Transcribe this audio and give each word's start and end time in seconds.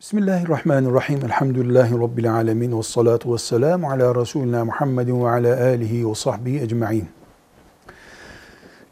Bismillahirrahmanirrahim. 0.00 1.24
Elhamdülillahi 1.24 1.94
Rabbil 1.94 2.32
alemin. 2.32 2.78
Ve 2.78 2.82
salatu 2.82 3.32
ve 3.34 3.38
selamu 3.38 3.90
ala 3.90 4.14
Resulina 4.14 4.64
Muhammedin 4.64 5.24
ve 5.24 5.30
ala 5.30 5.64
alihi 5.64 6.10
ve 6.10 6.14
sahbihi 6.14 6.60
ecma'in. 6.60 7.08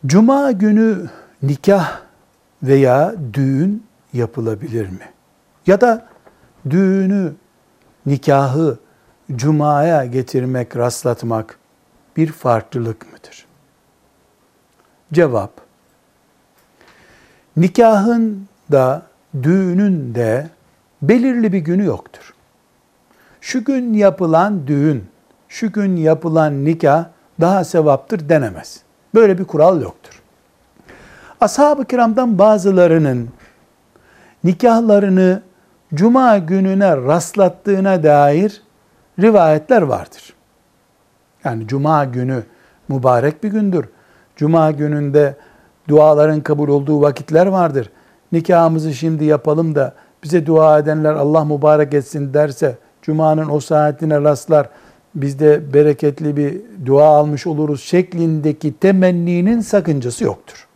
Cuma 0.06 0.52
günü 0.52 1.10
nikah 1.42 2.00
veya 2.62 3.14
düğün 3.32 3.86
yapılabilir 4.12 4.88
mi? 4.88 5.12
Ya 5.66 5.80
da 5.80 6.06
düğünü, 6.70 7.32
nikahı 8.06 8.78
cumaya 9.36 10.04
getirmek, 10.04 10.76
rastlatmak 10.76 11.58
bir 12.16 12.32
farklılık 12.32 13.12
mıdır? 13.12 13.46
Cevap, 15.12 15.52
nikahın 17.56 18.46
da 18.72 19.02
düğünün 19.42 20.14
de 20.14 20.55
belirli 21.02 21.52
bir 21.52 21.58
günü 21.58 21.84
yoktur. 21.84 22.34
Şu 23.40 23.64
gün 23.64 23.94
yapılan 23.94 24.66
düğün, 24.66 25.04
şu 25.48 25.72
gün 25.72 25.96
yapılan 25.96 26.64
nikah 26.64 27.04
daha 27.40 27.64
sevaptır 27.64 28.28
denemez. 28.28 28.80
Böyle 29.14 29.38
bir 29.38 29.44
kural 29.44 29.82
yoktur. 29.82 30.22
Ashab-ı 31.40 31.84
kiramdan 31.84 32.38
bazılarının 32.38 33.28
nikahlarını 34.44 35.42
cuma 35.94 36.38
gününe 36.38 36.96
rastlattığına 36.96 38.02
dair 38.02 38.62
rivayetler 39.20 39.82
vardır. 39.82 40.34
Yani 41.44 41.66
cuma 41.66 42.04
günü 42.04 42.42
mübarek 42.88 43.44
bir 43.44 43.48
gündür. 43.48 43.88
Cuma 44.36 44.70
gününde 44.70 45.36
duaların 45.88 46.40
kabul 46.40 46.68
olduğu 46.68 47.00
vakitler 47.00 47.46
vardır. 47.46 47.90
Nikahımızı 48.32 48.94
şimdi 48.94 49.24
yapalım 49.24 49.74
da 49.74 49.94
bize 50.24 50.46
dua 50.46 50.78
edenler 50.78 51.14
Allah 51.14 51.44
mübarek 51.44 51.94
etsin 51.94 52.34
derse 52.34 52.78
Cuma'nın 53.02 53.48
o 53.48 53.60
saatine 53.60 54.20
rastlar 54.20 54.68
biz 55.14 55.38
de 55.38 55.74
bereketli 55.74 56.36
bir 56.36 56.60
dua 56.86 57.06
almış 57.06 57.46
oluruz 57.46 57.82
şeklindeki 57.82 58.72
temenninin 58.72 59.60
sakıncası 59.60 60.24
yoktur. 60.24 60.66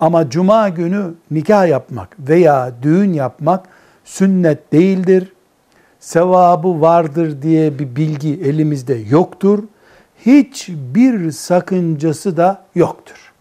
Ama 0.00 0.30
Cuma 0.30 0.68
günü 0.68 1.14
nikah 1.30 1.68
yapmak 1.68 2.16
veya 2.18 2.72
düğün 2.82 3.12
yapmak 3.12 3.66
sünnet 4.04 4.72
değildir. 4.72 5.32
Sevabı 6.00 6.80
vardır 6.80 7.42
diye 7.42 7.78
bir 7.78 7.96
bilgi 7.96 8.40
elimizde 8.44 8.94
yoktur. 8.94 9.64
Hiçbir 10.26 11.30
sakıncası 11.30 12.36
da 12.36 12.64
yoktur. 12.74 13.32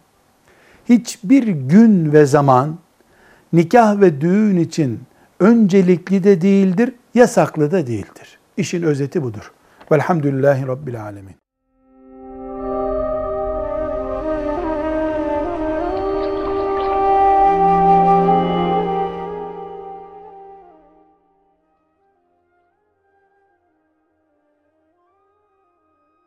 Hiçbir 0.90 1.48
gün 1.48 2.14
ve 2.14 2.26
zaman 2.26 2.78
nikah 3.54 4.02
ve 4.02 4.22
düğün 4.22 4.58
için 4.58 5.00
öncelikli 5.40 6.24
de 6.24 6.42
değildir, 6.42 6.94
yasaklı 7.14 7.72
da 7.72 7.88
değildir. 7.88 8.40
İşin 8.58 8.84
özeti 8.84 9.24
budur. 9.24 9.52
Velhamdülillahi 9.92 10.68
Rabbil 10.68 11.04
Alemin. 11.04 11.39